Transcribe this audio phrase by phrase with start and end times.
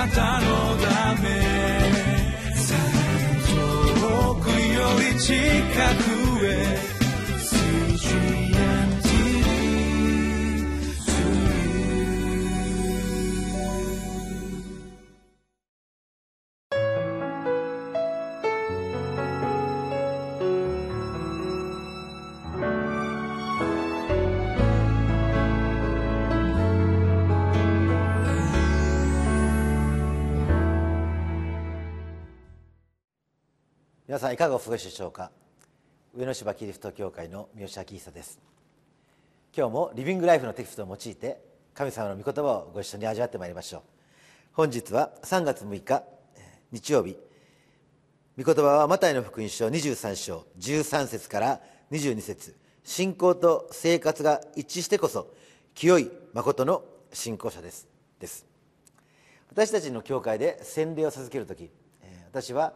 [0.00, 0.46] なたの
[0.78, 1.28] ため。
[4.00, 5.34] 遠くより近
[6.04, 6.09] く。
[34.10, 35.30] 皆さんいかがお過ごしでしょうか？
[36.16, 38.40] 上野芝キリスト教会の三好明久です。
[39.56, 41.40] 今日もリビングライフのテキストを用いて
[41.74, 43.82] 神様の御言葉をご一緒に味わってまいりましょう。
[44.54, 46.02] 本日は3月6日
[46.72, 47.16] 日曜日。
[48.36, 51.60] 御言葉はマタイの福音書23章13節から
[51.92, 52.56] 22節。
[52.82, 55.32] 信仰と生活が一致してこそ
[55.76, 56.82] 清い誠の
[57.12, 57.86] 信仰者です。
[58.18, 58.44] です。
[59.50, 61.70] 私たちの教会で洗礼を授ける時
[62.32, 62.72] 私は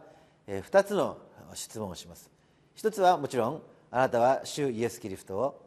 [0.47, 1.17] 2つの
[1.53, 2.31] 質問をします。
[2.73, 5.65] 一つはもちろんあなたは主イエス・キリストを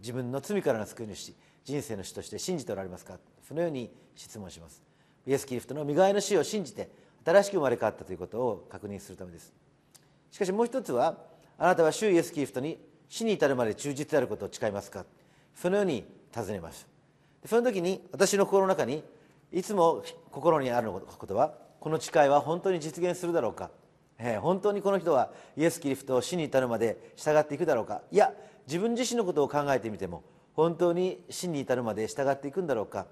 [0.00, 1.32] 自分の罪からの救い主
[1.64, 3.18] 人生の主として信じておられますか？
[3.46, 4.82] そのように質問します。
[5.26, 6.88] イエス・キリストの身代わりの死を信じて
[7.24, 9.52] 新しく生まれ変わったということを確認するためです。
[10.30, 11.18] しかしもう一つは
[11.58, 15.04] あなたは主イエス・キリストに死に至るまで忠実であることを誓いますか？
[15.54, 16.86] そのように尋ねます。
[17.44, 19.04] その時に私の心の中に
[19.52, 23.70] いつも心にあることはこの誓いは本当に実現するだろうか？
[24.22, 28.02] え、本当にこの人はイエス・キリストを死に至るまで従っていくだろうか。
[28.10, 28.32] いや
[28.66, 30.22] 自分自身のことを考えてみても
[30.54, 33.06] 本当に死に至るまで従っていくんだろうか。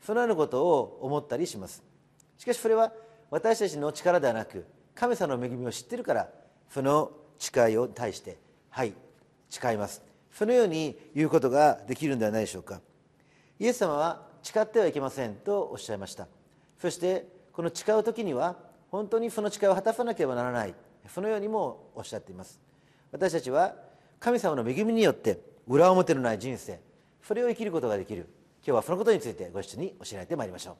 [0.00, 1.82] そのようなことを思ったりします。
[2.38, 2.92] しかしそれは
[3.30, 6.28] 私たちの力ではなく神様の恵みを知ってるから
[6.68, 8.38] その誓いを対して
[8.70, 8.94] はい
[9.50, 10.02] 誓います。
[10.32, 12.80] そのように言うことができるんではないでしょうか。
[13.58, 16.26] イエス様は誓ってはいけませんとおっしゃいました。
[16.78, 18.56] そしてこの誓う時には
[18.94, 20.74] 本当にその誓いを果たさなければならない。
[21.08, 22.60] そのようにもおっしゃっています。
[23.10, 23.74] 私たちは
[24.20, 26.80] 神様の恵みによって裏表のない人生
[27.20, 28.28] それを生きることができる。
[28.64, 30.76] 今日はそのことについてご一緒に教えられてまいりましょう。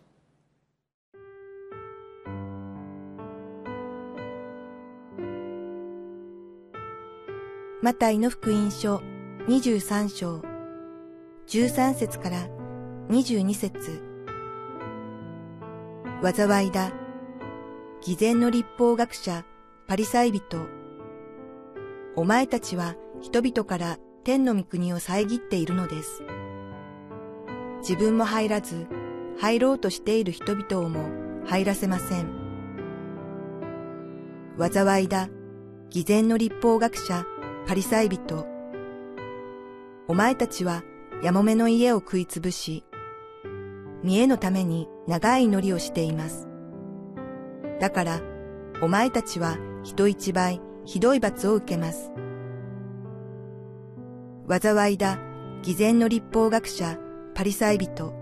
[7.82, 9.02] マタイの福音書
[9.48, 10.40] 23章。
[11.48, 12.48] 13節から
[13.08, 14.00] 22節。
[16.22, 17.03] 災いだ。
[18.04, 19.46] 偽善の立法学者、
[19.86, 20.66] パリサイ人。
[22.16, 26.22] お前たちは人々から天の御国を遮っているのです。
[27.80, 28.88] 自分も入らず、
[29.38, 31.08] 入ろうとしている人々をも
[31.46, 32.28] 入らせません。
[34.58, 35.30] 災いだ、
[35.88, 37.24] 偽善の立法学者、
[37.66, 38.44] パリサイ人。
[40.08, 40.82] お前たちは
[41.22, 42.84] やもめの家を食いつぶし、
[44.02, 46.53] 見栄のために長い祈りをしています。
[47.80, 48.20] だから、
[48.82, 52.12] お前たちは人一倍ひどい罰を受けます。
[54.48, 55.18] 災いだ、
[55.62, 56.98] 偽善の立法学者、
[57.34, 58.12] パリサイ人。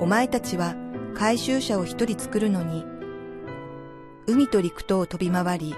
[0.00, 0.74] お前たちは
[1.14, 2.84] 回収者を一人作るのに、
[4.26, 5.74] 海と陸とを飛び回り、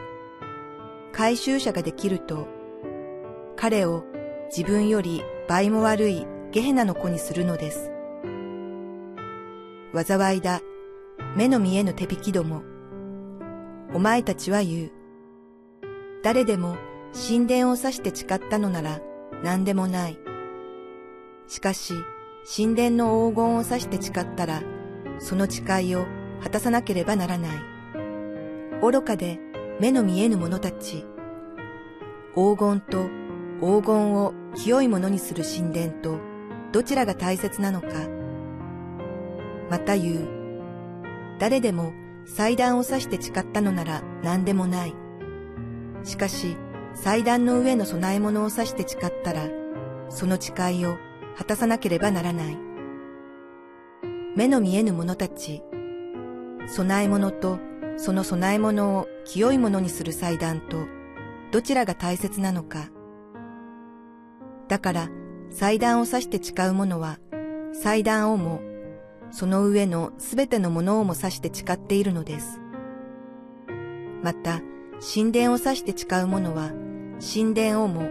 [1.12, 2.46] 回収者ができると、
[3.56, 4.04] 彼を
[4.54, 7.90] 自分より倍も悪いゲヘナの子にするのです。
[9.94, 10.60] 災いだ、
[11.34, 12.62] 目の見えぬ手引きども。
[13.94, 14.92] お前たちは言う。
[16.22, 16.76] 誰でも
[17.14, 19.00] 神殿を指して誓ったのなら
[19.42, 20.18] 何でもない。
[21.46, 21.94] しかし、
[22.56, 24.62] 神殿の黄金を指して誓ったら、
[25.18, 26.06] その誓いを
[26.42, 27.58] 果たさなければならない。
[28.82, 29.40] 愚かで
[29.80, 31.06] 目の見えぬ者たち。
[32.34, 33.08] 黄金と
[33.60, 36.18] 黄金を清いものにする神殿と、
[36.72, 37.88] どちらが大切なのか。
[39.70, 40.41] また言う。
[41.42, 41.92] 誰でも
[42.24, 44.94] 祭壇を指して誓ったのなら何でもない。
[46.04, 46.56] しかし、
[46.94, 49.48] 祭壇の上の供え物を指して誓ったら、
[50.08, 50.98] その誓いを
[51.36, 52.56] 果たさなければならない。
[54.36, 55.64] 目の見えぬ者たち、
[56.76, 57.58] 供え物と
[57.96, 60.86] その供え物を清いものにする祭壇と、
[61.50, 62.88] どちらが大切なのか。
[64.68, 65.08] だから、
[65.50, 67.18] 祭壇を指して誓う者は、
[67.72, 68.60] 祭壇をも
[69.32, 72.60] その上のすべてのものをも指して誓っているのです。
[74.22, 74.60] また、
[75.14, 76.70] 神殿を指して誓う者は、
[77.20, 78.08] 神殿をも、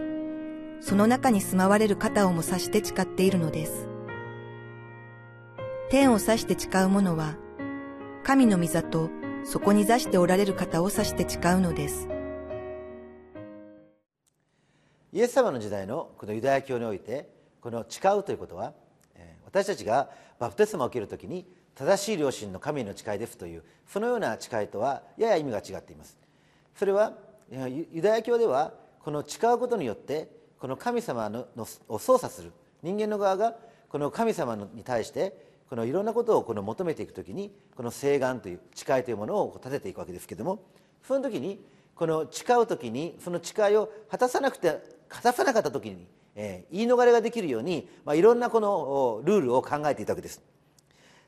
[0.80, 3.88] その中に住まわれる方をも指して誓っているのです。
[5.90, 7.36] 天を指して誓う者は、
[8.24, 9.08] 神の御座と
[9.44, 12.08] そこに座しておられる方を指して誓うのです。
[15.12, 17.30] イエス様の時代のこのユダヤ教において、
[17.60, 18.74] この誓うということは、
[19.52, 20.08] 私たちが
[20.38, 26.16] バプテスマを受けるときに正しい良心の神の誓いですというそのような誓いとはやや意味が違っています。
[26.74, 27.12] それは
[27.50, 30.28] ユダヤ教ではこの誓うことによって
[30.58, 31.46] この神様の
[31.88, 32.52] を操作する。
[32.82, 33.54] 人間の側が
[33.88, 35.36] この神様に対して
[35.68, 40.64] このいろんなことをこの求めていくときにこの誓願という誓いというものを立てていくわけですけども
[41.06, 41.64] その時に
[41.94, 50.40] この誓う時にその誓いを果たさなくて果たさなかった時に、えー言い逃れができるように、まあ、いろんなこのルールを考えていたわけです。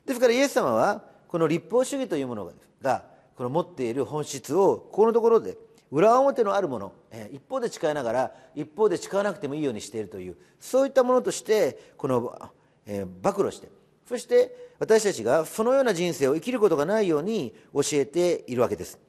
[0.05, 3.03] ですからイエス様はこの立法主義というものが
[3.35, 5.57] この持っている本質をここのところで
[5.91, 12.51] 裏表のあるものえー一方で誓いながら一方で誓わなくてもいいようにしているというそういったものとしてこの、
[12.85, 13.69] えー暴露して
[14.07, 18.99] そして私たちがそのような人生を生きることがないように教えているわけです。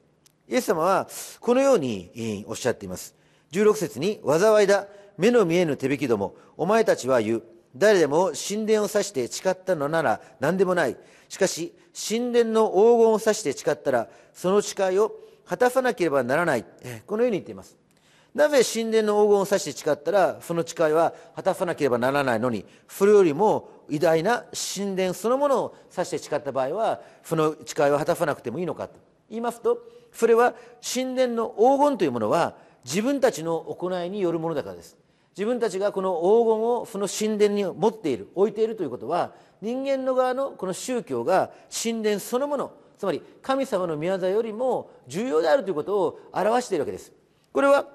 [0.49, 1.07] イエス様は
[1.39, 3.15] このようにおっしゃっています。
[3.51, 4.87] 16節に「災いだ。
[5.17, 7.43] 目の見えぬ手引きどもお前たちは言う。
[7.75, 10.97] 誰でも神殿を指して誓ったのなら何でもない。
[11.29, 11.73] しかし
[12.09, 15.11] 神殿の黄金を指して誓ったらその誓いを
[15.45, 16.65] 果たさなければならない。
[17.05, 17.77] このように言っています。
[18.33, 28.99] なぜ神殿の黄金を指して誓ったらその誓いは果たさなければならないのにそれよりも偉大な神殿そのものを指して誓った場合はその誓いは果たさなくてもいいのかと。
[29.29, 29.79] 言いますと
[30.13, 32.55] それは神殿の黄金というものは
[32.85, 34.95] 自分たちの行いによるものだからです。
[35.37, 47.11] 自分たちがこの黄金をその神殿に持っている置いているということは人間の側のこの宗教が神殿そのものつまり神様の宮座よりも重要であるということを表しているわけです。
[47.53, 47.85] これは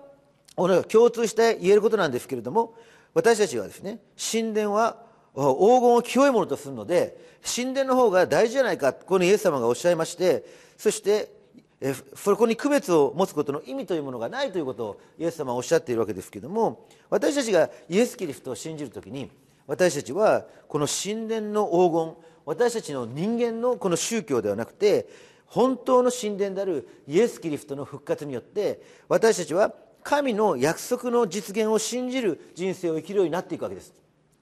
[0.88, 2.74] 共通して言えることなんですけれども
[3.12, 4.98] 私たちはですね神殿は
[5.34, 10.44] 黄金を清いものとするので神殿の方が大事じゃないかこのイエス様がおっしゃいまして
[10.76, 11.41] そして
[11.84, 19.28] えそこに区別を持つことの意味というものがないということをイエス様はおっしゃっているわけですけれども私たちがイエス・キリストを信じるときに
[19.66, 25.08] 私たちはこの神殿の黄金私たちの人間のこの宗教ではなくて
[25.46, 29.74] 本当の神殿であるイエス・キリストの復活によって私たちは
[30.04, 33.92] 神の約束の実現を信じる人生を生きるようになっていくわけです。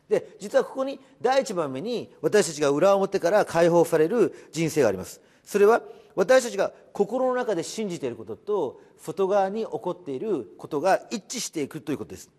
[0.08, 5.20] で実はここに第一番目に私たちが裏表から解放される人生があります。
[5.44, 5.82] それは
[6.14, 12.30] 私たちが心の中で信じていることと外側に起こっていることが一致していくということです。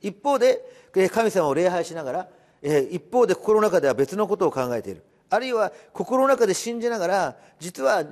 [0.00, 0.64] 一方で
[1.12, 2.28] 神様を礼拝しながら
[2.90, 5.04] 一方で心の中では別のことを考えている。
[5.28, 8.04] あるいは心の中で信じながら実は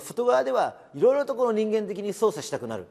[0.00, 2.86] 外側ではいろいろとこの人間的に操作したくなる。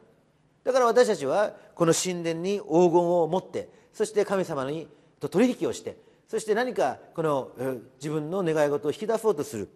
[0.64, 4.88] だから私たちはこの神殿に黄金を持ってそして神様に
[5.20, 5.98] と取引をして
[6.28, 7.52] そして何かこの
[7.98, 9.70] 自分の願い事を引き出そうとする。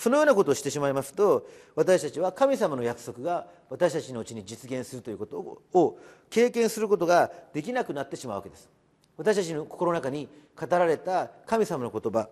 [0.00, 5.98] そのようなことをしてしまいますと私たちは神様の約束が私たちのうちに実現するということを
[6.30, 8.70] 経験することができなくなってしまうわけです。
[9.18, 10.26] 私たちの心の中に
[10.58, 12.30] 語られた神様の言葉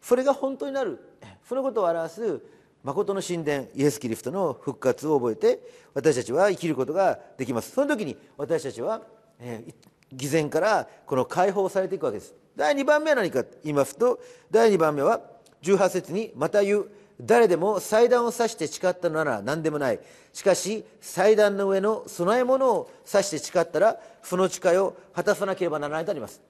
[0.00, 1.00] それが本当になる
[1.46, 2.40] そのことを表す
[2.82, 5.60] 誠の神殿イエス・キリストの復活を覚えて
[5.92, 7.72] 私たちは生きることができます。
[7.72, 9.02] その時に私たちは、
[9.38, 9.74] えー
[10.14, 12.34] 偽善からこの解放されていくわけです。
[12.54, 14.20] 第2番目は何かと言いますと
[14.50, 15.22] 第2番目は
[15.62, 20.00] 18節にまた言う誰でも祭壇を指して誓ったのなら何でもない。
[20.32, 26.40] しかし祭壇の上の供え物を指して誓ったらその誓いを果たさなければならないとあります。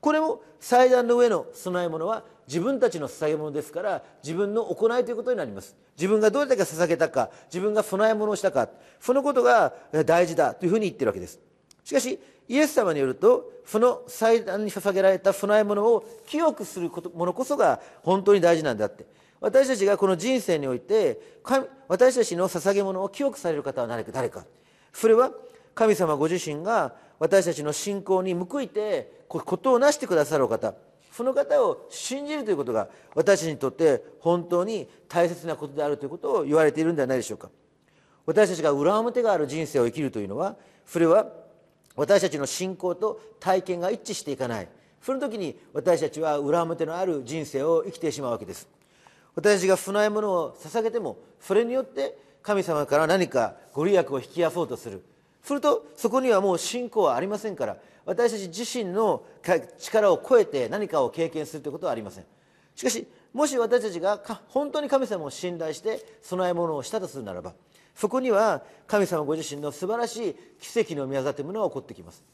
[0.00, 5.76] これも祭壇の上の供え物は自分たちの捧げ物ですから自分の行いということになります。
[5.96, 8.68] 自分がどれだけ捧げたか自分が供え物をしたか
[9.00, 9.74] そのことが
[10.06, 11.38] 大事だというふうに言ってるわけです。
[11.84, 12.18] しかし
[12.48, 19.06] イエス様によるとその祭壇に捧げられた供え物を清くするものこそが本当に大事なんだって。
[19.40, 21.40] 私たちがこの人生において
[21.88, 24.44] 私たちの捧げ物を清くされる方は誰か誰か。
[24.92, 25.32] それは
[25.74, 30.74] 神様ご自身が私たちの信仰に報いてことをなしてくださる方。
[31.10, 37.50] その方を信じるということが私たちにとって本当に大切なことであるということを言われているんではないでしょうか。
[38.26, 40.56] 私たちが裏表がある人生を生きるというのは
[40.86, 41.26] それは
[41.96, 44.68] 私たちの信仰と体験が一致していかない。
[45.02, 48.68] その時に私たちは裏表のある人生を生きてしまうわけです。
[49.34, 55.02] 私たちが供え物を捧げてもそれによって神様から何かご利益を引き出そうとする。
[55.42, 59.22] するとそこにはもう信仰はありませんから私たち自身の
[59.78, 62.24] 力を超えて何かを経験するということはありません。
[62.74, 67.54] しかしもし私たちが本当に神様を信頼して供え物をしたとするならば
[67.94, 72.24] そこには神様ご自身の素晴らしい奇跡の宮座というものが起こってきます。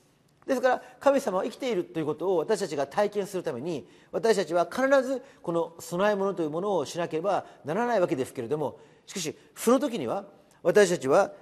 [0.46, 10.24] ですから神様は生きているということを私たちが体験するために私たちは必ずこの供え物というものをしなければならないわけですけれどもしかしその時には
[10.62, 11.32] 私たちは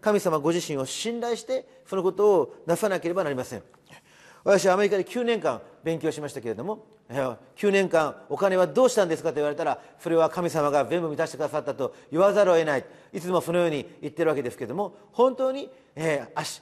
[0.00, 3.62] 神様ご自身を信頼してそのことをなさなければなりません。
[4.44, 12.84] 私はアメリカで9年間勉強しましたけれども9年間お金はどうしたんですかと言われたらそれは神様が全部満たしてくださったと言わざるを得ない。
[13.12, 16.58] いつもそのように言ってるわけですけれども本当に、えー、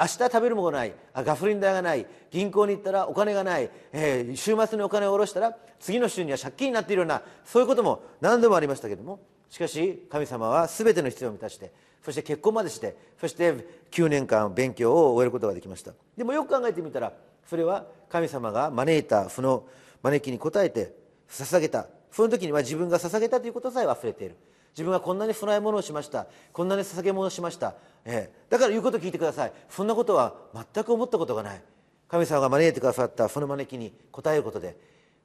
[0.00, 0.92] 明日食べるものがない。
[1.14, 2.04] ガソリン代がない。
[2.30, 9.20] 銀行に行ったらお金がない、えー、週末にお金を下ろしたら次の週には借金になっているようなそういうことも何度もありましたけれども。
[9.48, 11.72] しかし神様は全ての必要を満たして
[12.04, 13.54] そして結婚までしてそして
[13.90, 15.92] 9年間勉強を終えることができました。
[16.16, 17.12] でもよく考えてみたら
[17.46, 19.64] それは神様が招いたその
[20.02, 20.92] 招きに応えて
[21.28, 21.86] 捧げた。
[22.10, 24.36] その時には自分が捧げたということさえ忘れている。
[24.72, 26.26] 自分がこんなに供え物をしました。
[26.52, 29.52] こんなに捧げ物をしました、えー、だから言うこと聞いてください。
[29.68, 31.62] そんなことは全く思ったことがない。
[32.08, 33.28] 神様が招いてくださった。
[33.28, 34.76] その招きに応えることで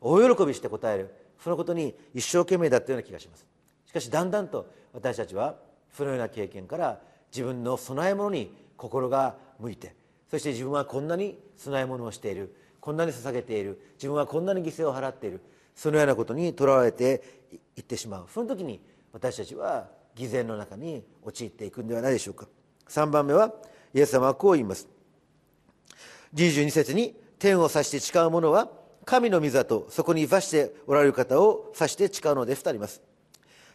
[0.01, 1.13] 大喜びして応える。
[1.39, 3.45] そのことに一生懸命だったような気がします。
[3.85, 5.55] しかしだんだんと私たちは
[5.91, 6.99] そのような経験から
[7.31, 9.95] 自分の供え物に心が向いて
[10.33, 12.55] そして自分はこんなに供え物をしている。
[12.79, 13.79] こんなに捧げている。
[13.97, 15.41] 自分はこんなに犠牲を払っている。
[15.75, 17.21] そのようなことにとらわれて
[17.77, 18.25] いってしまう。
[18.33, 18.81] その時に
[19.13, 22.47] 私たちは偽善の中に陥っていくんではないでしょうか。
[22.89, 23.53] 3番目は
[23.93, 24.87] イエス様はこう言います。
[26.33, 28.69] 22節に天を指して誓う者は
[29.05, 33.01] 神の御座とそこに座しておられる方を指して誓うのですとあります。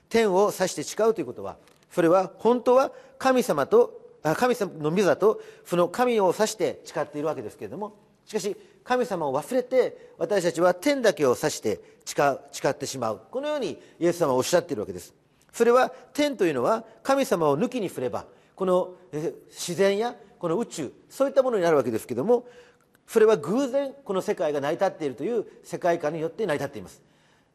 [0.08, 1.56] 天を指して誓うということは
[1.90, 13.20] それは本当は神様と神様の御座とその神を指して誓っているわけですけれどもしかし神様を忘れて私たちは天だけを指して誓ってしまう。
[13.30, 15.14] このようにイエス様はおっしゃっているわけです。
[15.58, 18.94] それは天というのは神様を抜きにすればこの
[19.48, 22.46] 自然やこの宇宙そういったものになるわけですけども
[23.08, 27.02] それは偶然この世界が成り立っているという世界観によって成り立っています。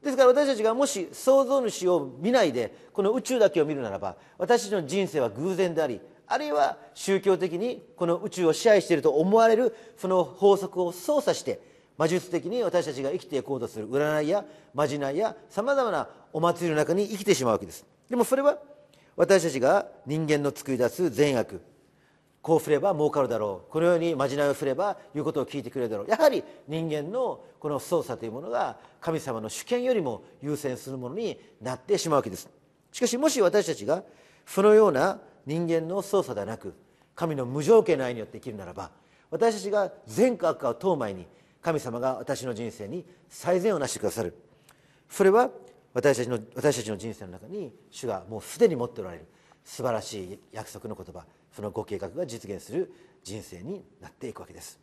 [0.04, 11.62] ですから私たちがもし創造主を見ないでこの宇宙だけを見るならば私たちの人生は偶然でありあるいは宗教的にこの宇宙を支配していると思われるその法則を操作して
[11.98, 14.44] 魔術的に私たちが生きていこうとする占いや
[14.74, 17.93] まじないやさまざまなお祭りの中に生きてしまうわけです。
[18.14, 18.60] でもそれは
[19.16, 21.60] 私たちが人間の作り出す善悪。
[22.44, 23.72] こうすれば儲かるだろう。
[23.72, 26.08] このようにまじないをすれば言うことを聞いてくれるだろう。
[26.08, 32.48] やはり人間のこの操作というものが神様の主権よりも優先するものになってしまうわけです。
[32.92, 34.04] しかしもし私たちが
[34.46, 36.76] そのような人間の操作ではなく
[37.16, 38.92] 神の無条件の愛によって生きるならば
[39.32, 41.26] 私たちが善か悪かを問う前に
[41.64, 44.38] 神様が私の人生に最善をなしてくださる。
[45.10, 45.50] それは
[45.94, 49.28] 私たちの私たちの人生の中に主がもうすでに持っておられる
[49.64, 52.92] 素晴らしい約束の言葉そのご計画が実現する
[53.24, 54.80] 人生になっていくわけです。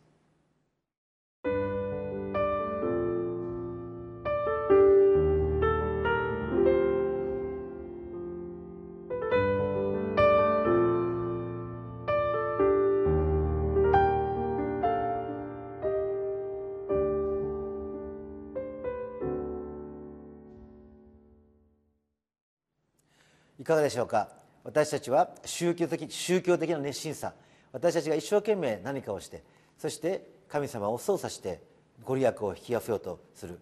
[23.71, 24.27] かがでしょうか？
[24.63, 27.33] 私たちは宗教的宗教的な熱心さ。
[27.71, 29.43] 私たちが一生懸命何かをして
[29.77, 31.61] そして神様を操作して
[32.03, 33.59] ご利益を引き寄せようとする。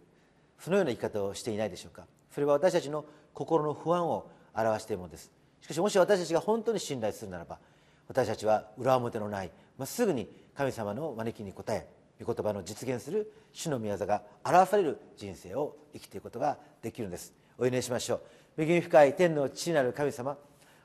[0.58, 2.08] そのような生き方をしていないでしょうか？
[2.34, 5.32] それは私たちの心の不安を表しているものです。
[5.62, 7.60] しかしもし私たちが本当に信頼するならば
[8.08, 11.88] 私たちは裏表のないまっすぐに神様の招きに応え
[12.20, 17.34] 御言葉の実現する主の御業が表される人生を生きていくことができるんです。
[17.58, 18.22] お祈りしましょう。
[18.60, 20.38] 恵み深い天の父なる神様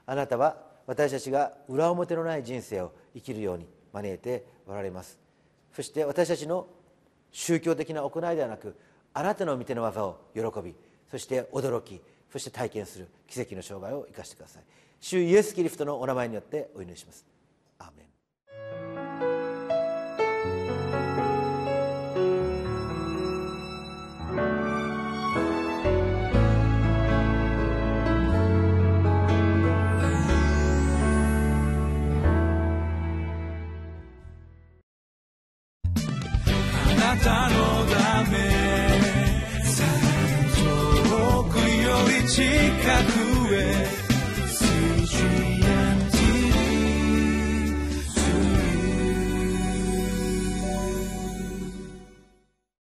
[0.07, 5.19] あなたは私たちが裏表のない人生を生きるように招いておられます。
[5.73, 6.69] そして私たちの
[7.33, 8.77] 宗教的な行いではなく
[9.13, 10.77] あなたの御手の技を喜び
[11.11, 12.01] そして驚き
[12.31, 14.63] そして体験する奇跡の生涯を生かしてください。
[15.01, 17.34] 主イエス・キリストのお名前によってお祈りします。